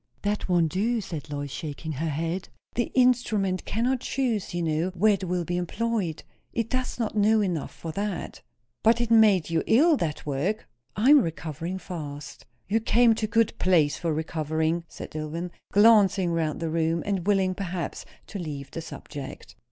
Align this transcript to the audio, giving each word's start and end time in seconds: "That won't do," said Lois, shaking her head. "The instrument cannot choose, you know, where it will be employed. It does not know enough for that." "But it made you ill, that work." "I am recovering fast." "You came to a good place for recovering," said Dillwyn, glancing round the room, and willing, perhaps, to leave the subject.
"That 0.23 0.49
won't 0.49 0.71
do," 0.71 0.99
said 0.99 1.29
Lois, 1.29 1.51
shaking 1.51 1.91
her 1.91 2.09
head. 2.09 2.49
"The 2.73 2.91
instrument 2.95 3.65
cannot 3.65 3.99
choose, 4.01 4.51
you 4.51 4.63
know, 4.63 4.89
where 4.95 5.13
it 5.13 5.25
will 5.25 5.45
be 5.45 5.57
employed. 5.57 6.23
It 6.53 6.71
does 6.71 6.97
not 6.97 7.15
know 7.15 7.39
enough 7.41 7.69
for 7.71 7.91
that." 7.91 8.41
"But 8.81 8.99
it 8.99 9.11
made 9.11 9.51
you 9.51 9.61
ill, 9.67 9.97
that 9.97 10.25
work." 10.25 10.67
"I 10.95 11.11
am 11.11 11.21
recovering 11.21 11.77
fast." 11.77 12.47
"You 12.67 12.79
came 12.79 13.13
to 13.13 13.27
a 13.27 13.29
good 13.29 13.53
place 13.59 13.95
for 13.97 14.11
recovering," 14.11 14.85
said 14.87 15.11
Dillwyn, 15.11 15.51
glancing 15.71 16.31
round 16.33 16.61
the 16.61 16.71
room, 16.71 17.03
and 17.05 17.27
willing, 17.27 17.53
perhaps, 17.53 18.03
to 18.25 18.39
leave 18.39 18.71
the 18.71 18.81
subject. 18.81 19.55